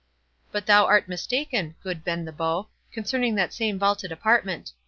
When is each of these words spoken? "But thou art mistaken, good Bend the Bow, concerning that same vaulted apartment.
"But 0.51 0.65
thou 0.65 0.85
art 0.85 1.07
mistaken, 1.07 1.75
good 1.83 2.03
Bend 2.03 2.27
the 2.27 2.31
Bow, 2.31 2.69
concerning 2.91 3.35
that 3.35 3.53
same 3.53 3.77
vaulted 3.77 4.11
apartment. 4.11 4.71